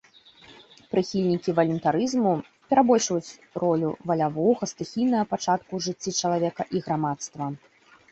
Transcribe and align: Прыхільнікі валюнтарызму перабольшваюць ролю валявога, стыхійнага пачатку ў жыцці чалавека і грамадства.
Прыхільнікі 0.91 1.49
валюнтарызму 1.57 2.31
перабольшваюць 2.71 3.37
ролю 3.63 3.89
валявога, 4.13 4.63
стыхійнага 4.73 5.29
пачатку 5.35 5.69
ў 5.75 5.79
жыцці 5.89 6.15
чалавека 6.25 6.63
і 6.81 6.83
грамадства. 6.87 7.51